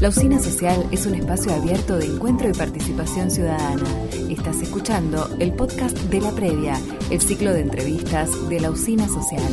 La 0.00 0.10
Usina 0.10 0.38
Social 0.38 0.88
es 0.92 1.06
un 1.06 1.14
espacio 1.14 1.52
abierto 1.52 1.96
de 1.96 2.06
encuentro 2.06 2.48
y 2.48 2.52
participación 2.52 3.30
ciudadana. 3.30 3.82
Estás 4.30 4.62
escuchando 4.62 5.28
el 5.40 5.52
podcast 5.52 5.96
de 5.96 6.20
La 6.20 6.30
Previa, 6.30 6.80
el 7.10 7.20
ciclo 7.20 7.52
de 7.52 7.60
entrevistas 7.60 8.48
de 8.48 8.60
la 8.60 8.70
Usina 8.70 9.08
Social. 9.08 9.52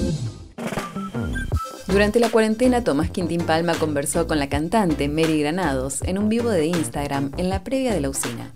Durante 1.88 2.20
la 2.20 2.30
cuarentena, 2.30 2.84
Tomás 2.84 3.10
Quintín 3.10 3.46
Palma 3.46 3.74
conversó 3.74 4.28
con 4.28 4.38
la 4.38 4.48
cantante 4.48 5.08
Mary 5.10 5.40
Granados 5.42 6.02
en 6.04 6.18
un 6.18 6.30
vivo 6.30 6.50
de 6.50 6.68
Instagram 6.68 7.32
en 7.38 7.50
la 7.50 7.64
previa 7.64 7.94
de 7.94 8.02
la 8.02 8.10
usina. 8.10 8.54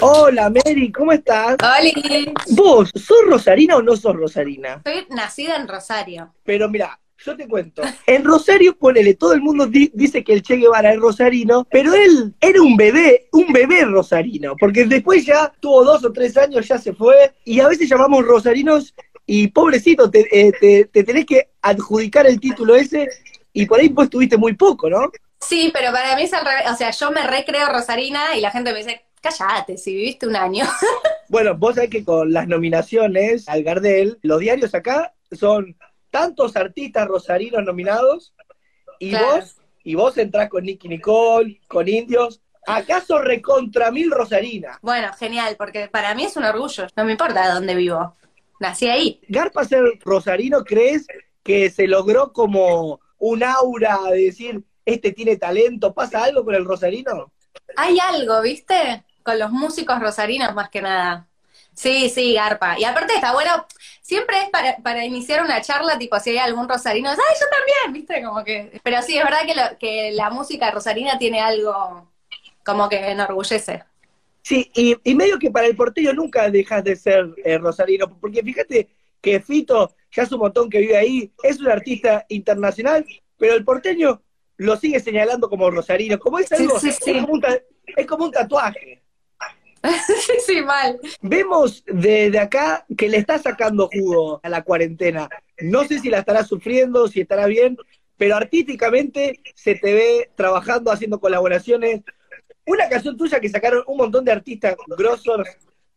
Hola 0.00 0.48
Mary, 0.50 0.92
¿cómo 0.92 1.12
estás? 1.12 1.56
Hola. 1.60 2.32
¿Vos 2.50 2.90
sos 2.94 3.18
rosarina 3.26 3.76
o 3.76 3.82
no 3.82 3.96
sos 3.96 4.14
rosarina? 4.14 4.80
Soy 4.84 5.06
nacida 5.10 5.56
en 5.56 5.68
Rosario. 5.68 6.32
Pero 6.44 6.68
mira, 6.70 6.98
yo 7.24 7.36
te 7.36 7.46
cuento. 7.48 7.82
En 8.06 8.24
Rosario, 8.24 8.76
ponele, 8.76 9.14
todo 9.14 9.32
el 9.32 9.40
mundo 9.40 9.66
di- 9.66 9.90
dice 9.94 10.24
que 10.24 10.32
el 10.32 10.42
Che 10.42 10.56
Guevara 10.56 10.92
es 10.92 10.98
rosarino, 10.98 11.66
pero 11.70 11.94
él 11.94 12.34
era 12.40 12.62
un 12.62 12.76
bebé, 12.76 13.28
un 13.32 13.52
bebé 13.52 13.84
rosarino, 13.84 14.54
porque 14.58 14.84
después 14.86 15.24
ya 15.26 15.52
tuvo 15.60 15.84
dos 15.84 16.04
o 16.04 16.12
tres 16.12 16.36
años, 16.36 16.66
ya 16.66 16.78
se 16.78 16.92
fue, 16.92 17.32
y 17.44 17.60
a 17.60 17.68
veces 17.68 17.88
llamamos 17.88 18.24
rosarinos 18.24 18.94
y 19.26 19.48
pobrecito, 19.48 20.10
te, 20.10 20.26
eh, 20.32 20.52
te- 20.60 20.84
te 20.86 21.04
tenés 21.04 21.26
que 21.26 21.50
adjudicar 21.62 22.26
el 22.26 22.40
título 22.40 22.74
ese, 22.74 23.08
y 23.52 23.66
por 23.66 23.80
ahí 23.80 23.88
vos 23.88 24.08
tuviste 24.08 24.36
muy 24.36 24.54
poco, 24.54 24.88
¿no? 24.88 25.10
Sí, 25.40 25.70
pero 25.72 25.92
para 25.92 26.16
mí 26.16 26.22
es 26.22 26.32
al 26.32 26.44
revés. 26.44 26.64
O 26.72 26.76
sea, 26.76 26.90
yo 26.90 27.10
me 27.10 27.26
recreo 27.26 27.66
rosarina 27.68 28.36
y 28.36 28.40
la 28.40 28.50
gente 28.50 28.72
me 28.72 28.78
dice, 28.78 29.02
cállate, 29.20 29.76
si 29.78 29.94
viviste 29.94 30.26
un 30.26 30.36
año. 30.36 30.64
Bueno, 31.28 31.56
vos 31.56 31.76
sabés 31.76 31.90
que 31.90 32.04
con 32.04 32.32
las 32.32 32.48
nominaciones 32.48 33.48
al 33.48 33.62
Gardel, 33.62 34.18
los 34.22 34.40
diarios 34.40 34.74
acá 34.74 35.14
son 35.32 35.76
tantos 36.10 36.56
artistas 36.56 37.06
rosarinos 37.08 37.64
nominados 37.64 38.34
y 38.98 39.10
Claro. 39.10 39.26
vos 39.36 39.56
y 39.82 39.94
vos 39.94 40.18
entrás 40.18 40.48
con 40.50 40.64
Nicky 40.64 40.88
Nicole, 40.88 41.60
con 41.66 41.88
Indios. 41.88 42.40
¿Acaso 42.66 43.18
recontra 43.18 43.90
mil 43.90 44.10
rosarina? 44.10 44.78
Bueno, 44.82 45.10
genial, 45.18 45.56
porque 45.56 45.88
para 45.88 46.14
mí 46.14 46.24
es 46.24 46.36
un 46.36 46.44
orgullo. 46.44 46.86
No 46.94 47.04
me 47.04 47.12
importa 47.12 47.52
dónde 47.54 47.74
vivo. 47.74 48.14
Nací 48.60 48.88
ahí. 48.88 49.20
Garpa 49.28 49.64
ser 49.64 49.82
rosarino, 50.04 50.64
¿crees 50.64 51.06
que 51.42 51.70
se 51.70 51.86
logró 51.86 52.32
como 52.34 53.00
un 53.18 53.42
aura 53.42 53.98
de 54.10 54.24
decir, 54.26 54.62
este 54.84 55.12
tiene 55.12 55.36
talento? 55.36 55.94
¿Pasa 55.94 56.24
algo 56.24 56.44
con 56.44 56.54
el 56.54 56.66
rosarino? 56.66 57.32
Hay 57.76 57.98
algo, 57.98 58.42
¿viste? 58.42 59.04
Con 59.22 59.38
los 59.38 59.50
músicos 59.50 59.98
rosarinos 59.98 60.54
más 60.54 60.68
que 60.68 60.82
nada. 60.82 61.26
Sí, 61.74 62.10
sí, 62.10 62.34
Garpa. 62.34 62.78
Y 62.78 62.84
aparte 62.84 63.14
está 63.14 63.32
bueno, 63.32 63.66
siempre 64.02 64.36
es 64.42 64.50
para, 64.50 64.76
para 64.78 65.04
iniciar 65.04 65.42
una 65.42 65.60
charla, 65.62 65.98
tipo 65.98 66.18
si 66.20 66.30
hay 66.30 66.38
algún 66.38 66.68
rosarino, 66.68 67.08
ay, 67.10 67.16
yo 67.16 67.46
también, 67.50 67.92
¿viste? 67.94 68.22
Como 68.22 68.44
que... 68.44 68.80
Pero 68.82 69.00
sí, 69.02 69.16
es 69.16 69.24
verdad 69.24 69.40
que, 69.46 69.54
lo- 69.54 69.78
que 69.78 70.10
la 70.12 70.30
música 70.30 70.70
rosarina 70.70 71.18
tiene 71.18 71.40
algo 71.40 72.10
como 72.64 72.88
que 72.88 72.96
enorgullece. 73.10 73.82
Sí, 74.42 74.70
y, 74.74 74.96
y 75.04 75.14
medio 75.14 75.38
que 75.38 75.50
para 75.50 75.66
el 75.66 75.76
porteño 75.76 76.12
nunca 76.12 76.50
dejas 76.50 76.82
de 76.84 76.96
ser 76.96 77.26
eh, 77.44 77.58
rosarino, 77.58 78.18
porque 78.20 78.42
fíjate 78.42 78.88
que 79.20 79.40
Fito, 79.40 79.94
ya 80.10 80.22
hace 80.22 80.34
un 80.34 80.40
montón 80.40 80.68
que 80.70 80.78
vive 80.78 80.96
ahí, 80.96 81.32
es 81.42 81.60
un 81.60 81.68
artista 81.68 82.24
internacional, 82.28 83.04
pero 83.38 83.54
el 83.54 83.64
porteño 83.64 84.22
lo 84.56 84.76
sigue 84.76 84.98
señalando 85.00 85.48
como 85.48 85.70
rosarino, 85.70 86.18
como 86.18 86.38
es 86.38 86.50
algo, 86.52 86.78
sí, 86.80 86.90
sí. 86.92 87.10
Es, 87.10 87.22
como 87.22 87.34
un 87.34 87.40
ta- 87.40 87.58
es 87.96 88.06
como 88.06 88.24
un 88.24 88.30
tatuaje. 88.32 88.99
sí, 90.06 90.32
sí, 90.46 90.62
mal. 90.62 91.00
Vemos 91.22 91.82
desde 91.86 92.38
acá 92.38 92.84
que 92.96 93.08
le 93.08 93.18
está 93.18 93.38
sacando 93.38 93.88
jugo 93.92 94.40
a 94.42 94.48
la 94.48 94.62
cuarentena. 94.62 95.28
No 95.60 95.84
sé 95.84 95.98
si 95.98 96.10
la 96.10 96.18
estará 96.18 96.44
sufriendo, 96.44 97.08
si 97.08 97.20
estará 97.20 97.46
bien, 97.46 97.76
pero 98.16 98.36
artísticamente 98.36 99.40
se 99.54 99.74
te 99.74 99.92
ve 99.92 100.30
trabajando, 100.34 100.92
haciendo 100.92 101.20
colaboraciones. 101.20 102.02
Una 102.66 102.88
canción 102.88 103.16
tuya 103.16 103.40
que 103.40 103.48
sacaron 103.48 103.82
un 103.86 103.96
montón 103.96 104.24
de 104.24 104.32
artistas 104.32 104.76
grosos, 104.86 105.46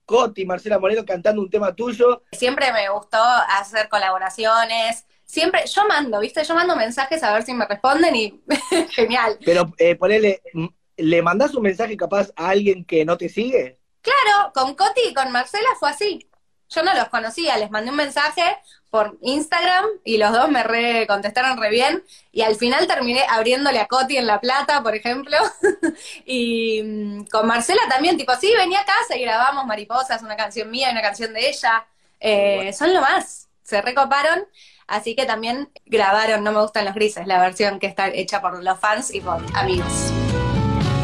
Coti, 0.05 0.45
Marcela 0.45 0.79
Moreno 0.79 1.05
cantando 1.05 1.41
un 1.41 1.49
tema 1.49 1.73
tuyo. 1.75 2.23
Siempre 2.31 2.71
me 2.71 2.89
gustó 2.89 3.17
hacer 3.21 3.89
colaboraciones. 3.89 5.05
Siempre, 5.25 5.63
yo 5.65 5.87
mando, 5.87 6.19
¿viste? 6.19 6.43
Yo 6.43 6.55
mando 6.55 6.75
mensajes 6.75 7.23
a 7.23 7.33
ver 7.33 7.43
si 7.43 7.53
me 7.53 7.65
responden 7.65 8.15
y 8.15 8.41
genial. 8.91 9.37
Pero 9.43 9.73
eh, 9.77 9.95
ponele, 9.95 10.41
¿le 10.97 11.21
mandás 11.21 11.55
un 11.55 11.63
mensaje 11.63 11.97
capaz 11.97 12.31
a 12.35 12.49
alguien 12.49 12.85
que 12.85 13.05
no 13.05 13.17
te 13.17 13.29
sigue? 13.29 13.79
Claro, 14.01 14.51
con 14.53 14.75
Coti 14.75 15.01
y 15.09 15.13
con 15.13 15.31
Marcela 15.31 15.69
fue 15.79 15.89
así. 15.89 16.27
Yo 16.69 16.83
no 16.83 16.93
los 16.93 17.09
conocía, 17.09 17.57
les 17.57 17.69
mandé 17.69 17.91
un 17.91 17.97
mensaje 17.97 18.41
por 18.89 19.17
Instagram 19.21 19.85
y 20.03 20.17
los 20.17 20.31
dos 20.31 20.49
me 20.49 20.63
re 20.63 21.05
contestaron 21.07 21.59
re 21.59 21.69
bien 21.69 22.03
y 22.31 22.41
al 22.41 22.55
final 22.55 22.87
terminé 22.87 23.23
abriéndole 23.29 23.79
a 23.79 23.87
Coti 23.87 24.17
en 24.17 24.27
La 24.27 24.41
Plata, 24.41 24.81
por 24.81 24.95
ejemplo. 24.95 25.37
y 26.25 26.81
mm, 26.83 27.25
con 27.25 27.47
Marcela 27.47 27.81
también, 27.89 28.17
tipo, 28.17 28.33
sí, 28.35 28.51
venía 28.55 28.81
a 28.81 28.85
casa 28.85 29.15
y 29.15 29.21
grabamos 29.21 29.65
Mariposas, 29.65 30.21
una 30.23 30.35
canción 30.35 30.69
mía 30.69 30.89
y 30.89 30.91
una 30.91 31.01
canción 31.01 31.33
de 31.33 31.49
ella. 31.49 31.85
Eh, 32.19 32.73
son 32.73 32.93
lo 32.93 33.01
más, 33.01 33.49
se 33.63 33.81
recoparon. 33.81 34.47
Así 34.85 35.15
que 35.15 35.25
también 35.25 35.71
grabaron 35.85 36.43
No 36.43 36.51
me 36.51 36.61
gustan 36.61 36.85
los 36.85 36.93
grises, 36.93 37.25
la 37.25 37.39
versión 37.39 37.79
que 37.79 37.87
está 37.87 38.09
hecha 38.09 38.41
por 38.41 38.61
los 38.61 38.79
fans 38.79 39.13
y 39.13 39.21
por 39.21 39.41
amigos. 39.55 40.11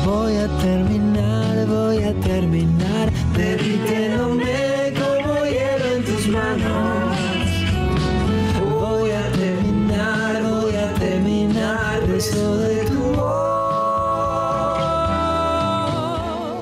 Voy 0.10 0.36
a 0.38 0.48
terminar, 0.58 1.68
voy 1.68 2.04
a 2.04 2.14
terminar 2.22 3.12
derritiéndome 3.38 4.92
como 4.98 5.46
hielo 5.46 5.86
en 5.86 6.04
tus 6.04 6.28
manos. 6.30 7.16
Voy 8.72 9.12
a 9.12 9.32
terminar, 9.34 10.42
voy 10.42 10.76
a 10.76 10.92
terminar 10.96 12.08
beso 12.08 12.58
de 12.58 12.86
tu 12.86 13.04
voz. 13.14 13.28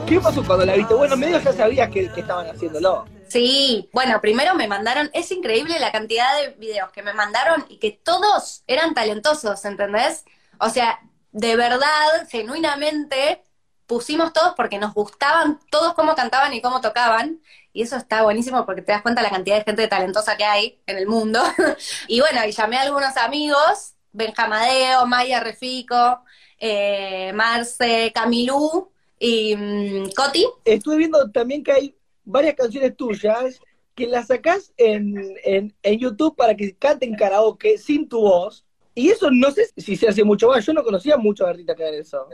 ¿Qué 0.07 0.19
pasó 0.19 0.43
cuando 0.45 0.65
la 0.65 0.75
viste? 0.75 0.93
Bueno, 0.93 1.15
medio 1.15 1.39
ya 1.39 1.53
sabías 1.53 1.89
que, 1.89 2.11
que 2.11 2.19
estaban 2.19 2.49
haciéndolo. 2.49 3.05
Sí, 3.29 3.89
bueno, 3.93 4.19
primero 4.19 4.55
me 4.55 4.67
mandaron, 4.67 5.09
es 5.13 5.31
increíble 5.31 5.79
la 5.79 5.93
cantidad 5.93 6.35
de 6.41 6.49
videos 6.59 6.91
que 6.91 7.01
me 7.01 7.13
mandaron 7.13 7.65
y 7.69 7.77
que 7.79 7.91
todos 7.91 8.65
eran 8.67 8.93
talentosos, 8.93 9.63
¿entendés? 9.63 10.25
O 10.59 10.67
sea, 10.69 10.99
de 11.37 11.55
verdad, 11.55 12.27
genuinamente, 12.29 13.43
pusimos 13.85 14.33
todos 14.33 14.55
porque 14.57 14.79
nos 14.79 14.95
gustaban 14.95 15.59
todos 15.69 15.93
cómo 15.93 16.15
cantaban 16.15 16.51
y 16.55 16.61
cómo 16.61 16.81
tocaban. 16.81 17.41
Y 17.73 17.83
eso 17.83 17.95
está 17.95 18.23
buenísimo 18.23 18.65
porque 18.65 18.81
te 18.81 18.91
das 18.91 19.03
cuenta 19.03 19.21
la 19.21 19.29
cantidad 19.29 19.57
de 19.57 19.63
gente 19.63 19.87
talentosa 19.87 20.35
que 20.35 20.45
hay 20.45 20.81
en 20.87 20.97
el 20.97 21.05
mundo. 21.05 21.39
y 22.07 22.21
bueno, 22.21 22.43
y 22.43 22.51
llamé 22.51 22.77
a 22.77 22.81
algunos 22.81 23.15
amigos, 23.17 23.93
Benjamadeo, 24.13 25.05
Maya 25.05 25.39
Refico, 25.39 26.23
eh, 26.57 27.31
Marce, 27.33 28.11
Camilú 28.15 28.89
y 29.19 29.55
mm, 29.55 30.09
Coti. 30.15 30.47
Estuve 30.65 30.97
viendo 30.97 31.29
también 31.29 31.63
que 31.63 31.71
hay 31.71 31.95
varias 32.25 32.55
canciones 32.55 32.97
tuyas 32.97 33.59
que 33.93 34.07
las 34.07 34.25
sacás 34.27 34.73
en, 34.77 35.35
en, 35.43 35.75
en 35.83 35.99
YouTube 35.99 36.35
para 36.35 36.55
que 36.55 36.75
canten 36.75 37.15
karaoke 37.15 37.77
sin 37.77 38.09
tu 38.09 38.21
voz. 38.21 38.65
Y 38.97 39.09
eso 39.11 39.29
no 39.31 39.51
sé 39.51 39.69
si 39.77 39.95
se 39.95 40.07
hace 40.07 40.23
mucho 40.23 40.47
más. 40.49 40.65
Yo 40.65 40.73
no 40.73 40.83
conocía 40.83 41.17
muchos 41.17 41.47
artistas 41.47 41.75
que 41.75 41.83
hagan 41.83 41.99
eso. 41.99 42.27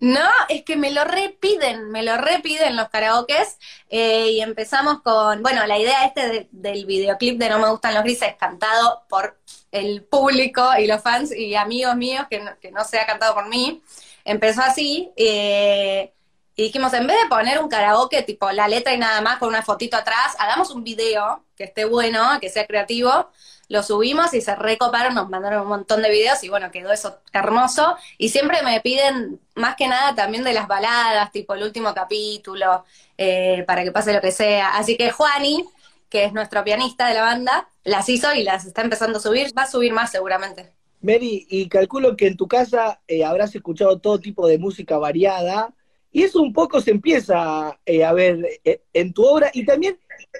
No, 0.00 0.28
es 0.48 0.64
que 0.64 0.76
me 0.76 0.90
lo 0.92 1.04
repiden, 1.04 1.90
me 1.90 2.02
lo 2.02 2.16
repiden 2.16 2.74
los 2.74 2.88
karaokes 2.88 3.58
eh, 3.90 4.30
y 4.30 4.40
empezamos 4.40 5.02
con, 5.02 5.42
bueno, 5.42 5.66
la 5.66 5.78
idea 5.78 6.06
este 6.06 6.26
de- 6.28 6.48
del 6.52 6.86
videoclip 6.86 7.38
de 7.38 7.50
No 7.50 7.58
me 7.58 7.68
gustan 7.70 7.94
los 7.94 8.02
grises 8.02 8.34
cantado 8.38 9.02
por 9.10 9.38
el 9.70 10.02
público 10.02 10.62
y 10.78 10.86
los 10.86 11.02
fans 11.02 11.32
y 11.36 11.54
amigos 11.54 11.96
míos 11.96 12.24
que 12.30 12.40
no, 12.40 12.58
que 12.58 12.72
no 12.72 12.82
sea 12.84 13.04
cantado 13.06 13.34
por 13.34 13.48
mí, 13.48 13.82
empezó 14.24 14.62
así 14.62 15.10
eh, 15.16 16.12
y 16.60 16.64
dijimos, 16.64 16.92
en 16.92 17.06
vez 17.06 17.16
de 17.22 17.26
poner 17.30 17.58
un 17.58 17.70
karaoke 17.70 18.20
tipo 18.20 18.50
la 18.52 18.68
letra 18.68 18.92
y 18.92 18.98
nada 18.98 19.22
más 19.22 19.38
con 19.38 19.48
una 19.48 19.62
fotito 19.62 19.96
atrás, 19.96 20.36
hagamos 20.38 20.70
un 20.70 20.84
video 20.84 21.42
que 21.56 21.64
esté 21.64 21.86
bueno, 21.86 22.22
que 22.38 22.50
sea 22.50 22.66
creativo, 22.66 23.30
lo 23.70 23.82
subimos 23.82 24.34
y 24.34 24.42
se 24.42 24.54
recoparon, 24.54 25.14
nos 25.14 25.30
mandaron 25.30 25.62
un 25.62 25.68
montón 25.68 26.02
de 26.02 26.10
videos 26.10 26.44
y 26.44 26.50
bueno, 26.50 26.70
quedó 26.70 26.92
eso 26.92 27.20
hermoso. 27.32 27.96
Y 28.18 28.28
siempre 28.28 28.60
me 28.62 28.78
piden 28.82 29.40
más 29.54 29.74
que 29.74 29.88
nada 29.88 30.14
también 30.14 30.44
de 30.44 30.52
las 30.52 30.68
baladas, 30.68 31.32
tipo 31.32 31.54
el 31.54 31.62
último 31.62 31.94
capítulo, 31.94 32.84
eh, 33.16 33.64
para 33.66 33.82
que 33.82 33.90
pase 33.90 34.12
lo 34.12 34.20
que 34.20 34.30
sea. 34.30 34.76
Así 34.76 34.98
que 34.98 35.12
Juani, 35.12 35.64
que 36.10 36.24
es 36.24 36.34
nuestro 36.34 36.62
pianista 36.62 37.08
de 37.08 37.14
la 37.14 37.22
banda, 37.22 37.70
las 37.84 38.06
hizo 38.10 38.34
y 38.34 38.42
las 38.42 38.66
está 38.66 38.82
empezando 38.82 39.16
a 39.16 39.22
subir. 39.22 39.50
Va 39.56 39.62
a 39.62 39.70
subir 39.70 39.94
más 39.94 40.12
seguramente. 40.12 40.74
Mary, 41.00 41.46
y 41.48 41.70
calculo 41.70 42.18
que 42.18 42.26
en 42.26 42.36
tu 42.36 42.46
casa 42.46 43.00
eh, 43.08 43.24
habrás 43.24 43.54
escuchado 43.54 43.98
todo 43.98 44.20
tipo 44.20 44.46
de 44.46 44.58
música 44.58 44.98
variada, 44.98 45.72
y 46.12 46.22
eso 46.24 46.40
un 46.42 46.52
poco 46.52 46.80
se 46.80 46.90
empieza 46.90 47.78
eh, 47.86 48.04
a 48.04 48.12
ver 48.12 48.38
eh, 48.64 48.82
en 48.92 49.12
tu 49.12 49.24
obra, 49.24 49.50
y 49.54 49.64
también 49.64 49.98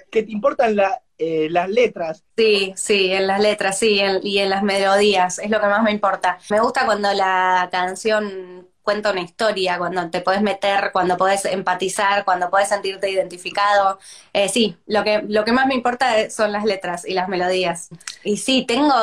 que 0.09 0.23
te 0.23 0.31
importan 0.31 0.75
la- 0.75 1.01
eh, 1.17 1.47
las 1.51 1.69
letras. 1.69 2.23
Sí, 2.35 2.73
sí, 2.75 3.11
en 3.11 3.27
las 3.27 3.39
letras, 3.39 3.77
sí, 3.77 3.99
en- 3.99 4.19
y 4.25 4.39
en 4.39 4.49
las 4.49 4.63
melodías, 4.63 5.37
es 5.39 5.49
lo 5.51 5.59
que 5.61 5.67
más 5.67 5.83
me 5.83 5.91
importa. 5.91 6.39
Me 6.49 6.59
gusta 6.59 6.85
cuando 6.85 7.13
la 7.13 7.69
canción 7.71 8.67
cuenta 8.81 9.11
una 9.11 9.21
historia, 9.21 9.77
cuando 9.77 10.09
te 10.09 10.21
podés 10.21 10.41
meter, 10.41 10.89
cuando 10.91 11.15
podés 11.17 11.45
empatizar, 11.45 12.25
cuando 12.25 12.49
podés 12.49 12.69
sentirte 12.69 13.09
identificado. 13.11 13.99
Eh, 14.33 14.49
sí, 14.49 14.75
lo 14.87 15.03
que, 15.03 15.21
lo 15.27 15.45
que 15.45 15.51
más 15.51 15.67
me 15.67 15.75
importa 15.75 16.29
son 16.31 16.51
las 16.51 16.65
letras 16.65 17.05
y 17.07 17.13
las 17.13 17.29
melodías. 17.29 17.89
Y 18.23 18.37
sí, 18.37 18.65
tengo, 18.67 18.93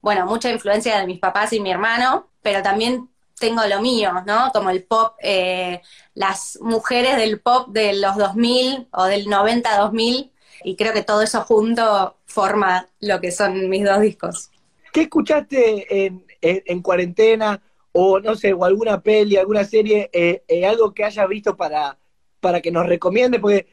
bueno, 0.00 0.24
mucha 0.26 0.50
influencia 0.50 0.98
de 0.98 1.06
mis 1.06 1.18
papás 1.18 1.52
y 1.52 1.60
mi 1.60 1.70
hermano, 1.70 2.28
pero 2.42 2.62
también 2.62 3.10
tengo 3.38 3.62
lo 3.66 3.80
mío, 3.80 4.12
¿no? 4.26 4.50
Como 4.52 4.70
el 4.70 4.84
pop, 4.84 5.14
eh, 5.22 5.80
las 6.14 6.58
mujeres 6.60 7.16
del 7.16 7.40
pop 7.40 7.68
de 7.68 7.94
los 7.94 8.16
2000 8.16 8.88
o 8.92 9.04
del 9.04 9.28
90 9.28 9.76
2000, 9.78 10.32
y 10.64 10.76
creo 10.76 10.92
que 10.92 11.02
todo 11.02 11.22
eso 11.22 11.42
junto 11.42 12.16
forma 12.26 12.88
lo 13.00 13.20
que 13.20 13.30
son 13.30 13.68
mis 13.68 13.84
dos 13.84 14.00
discos. 14.00 14.50
¿Qué 14.92 15.02
escuchaste 15.02 16.06
en, 16.06 16.24
en- 16.40 16.62
en 16.66 16.82
cuarentena? 16.82 17.60
O 17.92 18.20
no 18.20 18.34
sé, 18.34 18.52
o 18.52 18.64
alguna 18.64 19.00
peli, 19.02 19.36
alguna 19.36 19.64
serie, 19.64 20.10
eh, 20.12 20.42
eh, 20.48 20.66
algo 20.66 20.92
que 20.92 21.04
hayas 21.04 21.28
visto 21.28 21.56
para, 21.56 21.96
para 22.40 22.60
que 22.60 22.70
nos 22.70 22.86
recomiende, 22.86 23.38
porque 23.38 23.66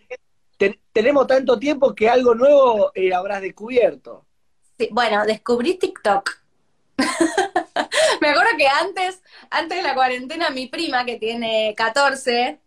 te- 0.57 0.79
tenemos 0.93 1.27
tanto 1.27 1.59
tiempo 1.59 1.93
que 1.93 2.09
algo 2.09 2.35
nuevo 2.35 2.91
eh, 2.95 3.13
habrás 3.13 3.41
descubierto. 3.41 4.25
Sí, 4.77 4.89
bueno, 4.91 5.25
descubrí 5.25 5.77
TikTok. 5.77 6.29
Me 8.23 8.29
acuerdo 8.29 8.51
que 8.57 8.67
antes, 8.67 9.21
antes 9.49 9.77
de 9.77 9.83
la 9.83 9.93
cuarentena, 9.95 10.49
mi 10.49 10.67
prima, 10.67 11.05
que 11.05 11.17
tiene 11.17 11.73
14 11.75 12.59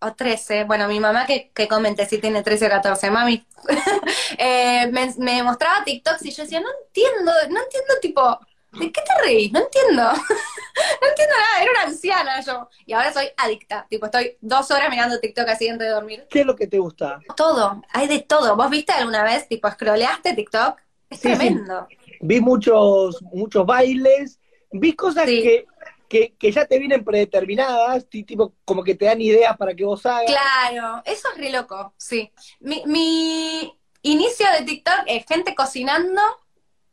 o 0.00 0.14
13, 0.14 0.64
bueno, 0.64 0.88
mi 0.88 1.00
mamá 1.00 1.26
que, 1.26 1.50
que 1.54 1.68
comente 1.68 2.06
si 2.06 2.18
tiene 2.18 2.42
13 2.42 2.66
o 2.66 2.70
14, 2.70 3.10
mami, 3.10 3.44
eh, 4.38 4.86
me, 4.92 5.12
me 5.18 5.42
mostraba 5.42 5.84
TikToks 5.84 6.24
y 6.26 6.30
yo 6.30 6.42
decía, 6.44 6.60
no 6.60 6.68
entiendo, 6.86 7.32
no 7.50 7.62
entiendo, 7.62 7.94
tipo, 8.00 8.38
¿de 8.72 8.92
qué 8.92 9.02
te 9.02 9.22
reís? 9.22 9.52
No 9.52 9.60
entiendo. 9.60 10.02
no 11.02 11.08
entiendo 11.08 11.34
nada, 11.36 11.62
era 11.62 11.70
una 11.72 11.82
anciana 11.82 12.40
yo. 12.40 12.68
Y 12.86 12.92
ahora 12.92 13.12
soy 13.12 13.28
adicta, 13.36 13.86
tipo, 13.90 14.06
estoy 14.06 14.36
dos 14.40 14.70
horas 14.70 14.88
mirando 14.90 15.20
TikTok 15.20 15.48
así 15.48 15.68
antes 15.68 15.86
de 15.86 15.92
dormir. 15.92 16.26
¿Qué 16.30 16.40
es 16.40 16.46
lo 16.46 16.56
que 16.56 16.66
te 16.66 16.78
gusta? 16.78 17.20
Todo, 17.36 17.82
hay 17.92 18.06
de 18.08 18.20
todo. 18.20 18.56
¿Vos 18.56 18.70
viste 18.70 18.92
alguna 18.92 19.22
vez, 19.22 19.48
tipo, 19.48 19.70
scrolleaste 19.70 20.34
TikTok? 20.34 20.78
Es 21.10 21.20
Sí, 21.20 21.28
sí. 21.28 21.36
tremendo. 21.36 21.88
Vi 22.22 22.40
muchos, 22.40 23.22
muchos 23.22 23.66
bailes, 23.66 24.39
vi 24.72 24.94
cosas 24.94 25.26
Sí. 25.26 25.42
que, 25.42 25.66
que, 26.08 26.34
que 26.38 26.52
ya 26.52 26.66
te 26.66 26.78
vienen 26.78 27.04
predeterminadas, 27.04 28.08
ti- 28.08 28.24
tipo 28.24 28.54
como 28.64 28.82
que 28.82 28.94
te 28.94 29.04
dan 29.06 29.20
ideas 29.20 29.56
para 29.56 29.74
que 29.74 29.84
vos 29.84 30.04
hagas. 30.06 30.24
Claro, 30.26 31.02
eso 31.04 31.28
es 31.32 31.38
re 31.38 31.50
loco, 31.50 31.94
sí. 31.96 32.32
Mi, 32.60 32.82
mi 32.86 33.72
inicio 34.02 34.46
de 34.58 34.64
TikTok 34.64 35.02
es 35.06 35.24
gente 35.26 35.54
cocinando, 35.54 36.20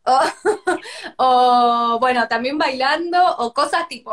o, 0.04 0.20
o, 1.18 1.98
bueno, 2.00 2.28
también 2.28 2.58
bailando, 2.58 3.18
o 3.38 3.54
cosas 3.54 3.88
tipo 3.88 4.12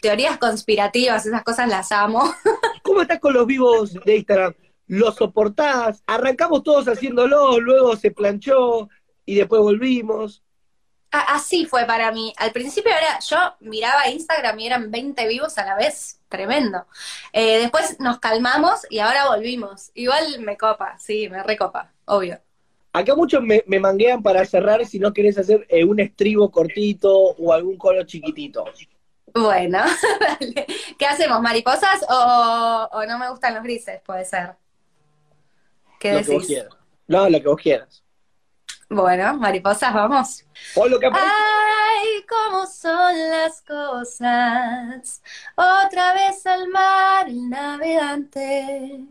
teorías 0.00 0.38
conspirativas, 0.38 1.24
esas 1.26 1.42
cosas 1.42 1.68
las 1.68 1.92
amo. 1.92 2.32
¿Cómo 2.82 3.02
estás 3.02 3.20
con 3.20 3.32
los 3.34 3.46
vivos 3.46 3.94
de 4.04 4.16
Instagram? 4.16 4.54
¿Los 4.88 5.16
soportás? 5.16 6.02
Arrancamos 6.06 6.62
todos 6.62 6.86
haciéndolo, 6.86 7.58
luego 7.60 7.96
se 7.96 8.10
planchó 8.10 8.88
y 9.24 9.34
después 9.36 9.60
volvimos. 9.60 10.42
A- 11.18 11.34
Así 11.34 11.66
fue 11.66 11.84
para 11.86 12.12
mí. 12.12 12.32
Al 12.36 12.52
principio 12.52 12.92
era, 12.92 13.18
yo 13.20 13.36
miraba 13.60 14.08
Instagram 14.08 14.58
y 14.60 14.66
eran 14.66 14.90
20 14.90 15.26
vivos 15.28 15.58
a 15.58 15.64
la 15.64 15.76
vez, 15.76 16.20
tremendo. 16.28 16.86
Eh, 17.32 17.58
después 17.60 17.98
nos 18.00 18.18
calmamos 18.20 18.80
y 18.90 18.98
ahora 19.00 19.28
volvimos. 19.28 19.90
Igual 19.94 20.40
me 20.40 20.56
copa, 20.56 20.98
sí, 20.98 21.28
me 21.28 21.42
recopa, 21.42 21.92
obvio. 22.06 22.40
Acá 22.92 23.14
muchos 23.14 23.42
me, 23.42 23.62
me 23.66 23.78
manguean 23.78 24.22
para 24.22 24.44
cerrar 24.44 24.84
si 24.86 24.98
no 24.98 25.12
querés 25.12 25.38
hacer 25.38 25.66
eh, 25.68 25.84
un 25.84 26.00
estribo 26.00 26.50
cortito 26.50 27.12
o 27.14 27.52
algún 27.52 27.76
colo 27.78 28.04
chiquitito. 28.04 28.64
Bueno, 29.34 29.78
dale. 30.20 30.66
¿Qué 30.98 31.06
hacemos? 31.06 31.40
¿Mariposas 31.42 32.02
o, 32.08 32.88
o 32.92 33.06
no 33.06 33.18
me 33.18 33.28
gustan 33.30 33.54
los 33.54 33.62
grises? 33.62 34.00
Puede 34.02 34.24
ser. 34.24 34.56
¿Qué 35.98 36.12
lo 36.12 36.22
que 36.24 36.30
vos 36.30 36.42
decís? 36.42 36.46
quieras. 36.46 36.74
No, 37.08 37.28
lo 37.28 37.40
que 37.40 37.48
vos 37.48 37.60
quieras. 37.60 38.02
Bueno, 38.88 39.34
mariposas, 39.38 39.92
vamos. 39.92 40.44
Lo 40.76 41.00
que. 41.00 41.06
Ay, 41.06 42.24
cómo 42.28 42.66
son 42.66 43.18
las 43.30 43.60
cosas. 43.62 45.22
Otra 45.56 46.14
vez 46.14 46.46
al 46.46 46.68
mar 46.68 47.28
el 47.28 47.50
navegante. 47.50 49.06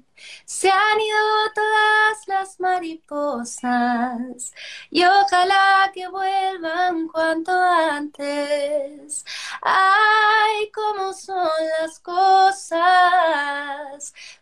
Se 0.46 0.70
han 0.70 1.00
ido 1.00 1.18
todas 1.54 2.28
las 2.28 2.60
mariposas 2.60 4.54
y 4.90 5.04
ojalá 5.04 5.92
que 5.94 6.08
vuelvan 6.08 7.10
cuanto 7.10 7.52
antes. 7.52 9.26
Ay, 9.62 10.72
cómo 10.74 11.14
son 11.14 11.50
las 11.82 12.00
cosas. 12.00 12.80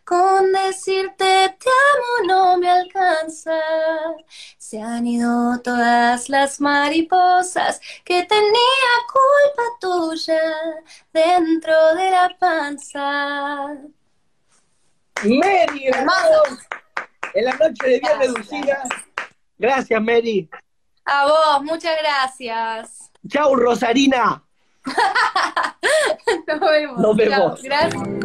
Con 0.04 0.52
decirte 0.52 1.56
te 1.58 1.70
amo 1.70 2.28
no 2.28 2.56
me 2.58 2.70
alcanza. 2.70 3.60
Se 4.66 4.80
han 4.80 5.06
ido 5.06 5.60
todas 5.60 6.30
las 6.30 6.58
mariposas 6.58 7.82
que 8.02 8.22
tenía 8.22 8.94
culpa 9.12 9.62
tuya 9.78 10.40
dentro 11.12 11.94
de 11.94 12.10
la 12.10 12.34
panza. 12.40 13.74
Mary, 15.22 15.86
hermano, 15.86 16.58
en 17.34 17.44
la 17.44 17.52
noche 17.52 17.86
de 17.86 18.00
Viernes. 18.00 18.28
Lucía. 18.30 18.82
Gracias, 19.58 20.00
Mary. 20.00 20.48
A 21.04 21.26
vos, 21.26 21.64
muchas 21.64 21.98
gracias. 22.00 23.10
Chau, 23.28 23.54
Rosarina. 23.56 24.42
Nos 26.46 26.60
vemos. 26.60 26.98
Nos 27.00 27.16
vemos. 27.16 27.62
Gracias. 27.62 28.23